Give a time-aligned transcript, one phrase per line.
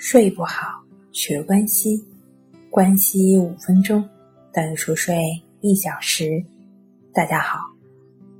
[0.00, 2.00] 睡不好，学关西，
[2.70, 4.08] 关西五分钟
[4.52, 5.18] 等于熟睡
[5.60, 6.40] 一小时。
[7.12, 7.58] 大家好，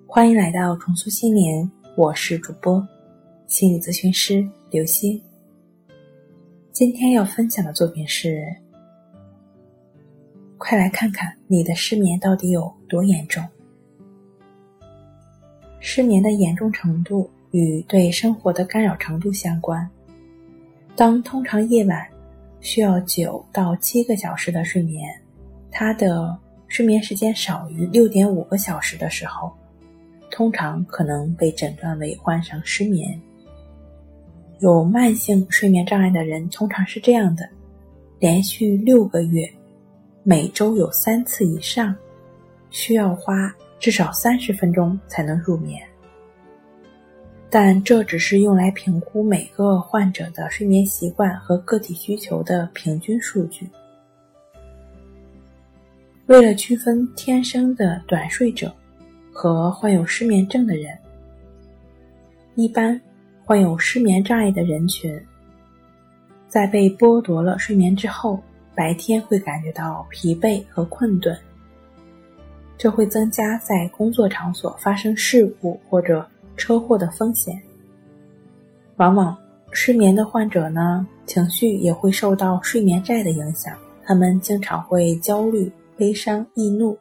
[0.06, 2.86] 欢迎来到重塑心灵，我是主播
[3.48, 5.20] 心理咨询师刘星。
[6.70, 8.46] 今天要分享的作品是：
[10.58, 13.44] 快来看看你的失眠到底有多严重。
[15.80, 19.90] 失眠的严重程度与对生活的干扰程度相关。
[20.98, 22.04] 当通常夜晚
[22.58, 25.08] 需要九到七个小时的睡眠，
[25.70, 29.52] 他的睡眠时间少于六点五个小时的时候，
[30.28, 33.16] 通常可能被诊断为患上失眠。
[34.58, 37.48] 有慢性睡眠障碍的人通常是这样的：
[38.18, 39.48] 连续六个月，
[40.24, 41.94] 每周有三次以上，
[42.70, 45.80] 需要花至少三十分钟才能入眠。
[47.50, 53.66] 但这只是用来评估每个患者的睡眠习惯和个体需求的平均数据。
[56.26, 58.70] 为了区分天生的短睡者
[59.32, 60.94] 和患有失眠症的人，
[62.54, 63.00] 一般
[63.46, 65.18] 患有失眠障碍的人群，
[66.48, 68.38] 在被剥夺了睡眠之后，
[68.74, 71.34] 白天会感觉到疲惫和困顿，
[72.76, 76.28] 这会增加在工作场所发生事故或者。
[76.58, 77.58] 车祸的风险，
[78.96, 79.34] 往往
[79.70, 86.98] 失眠的患者呢，情绪也会受到睡眠债的影响，他们经常会焦虑、悲伤、易怒。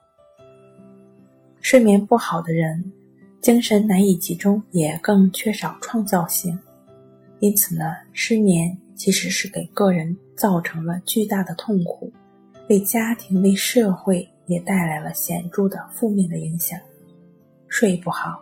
[1.59, 2.93] 睡眠不好的人，
[3.41, 6.57] 精神难以集中，也更缺少创造性。
[7.39, 7.83] 因此呢，
[8.13, 12.11] 失眠其实是给个人造成了巨大的痛苦，
[12.69, 16.79] 为家庭、为社会也带来了显著的负面的影响。
[17.67, 18.41] 睡不好。